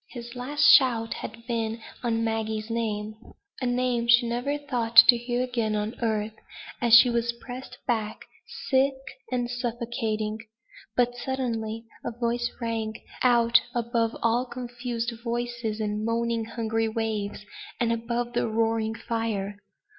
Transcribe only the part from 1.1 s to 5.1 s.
had been on Maggie's name a name she never thought